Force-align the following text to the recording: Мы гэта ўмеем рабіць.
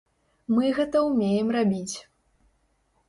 Мы 0.53 0.71
гэта 0.79 0.97
ўмеем 1.09 1.47
рабіць. 1.59 1.95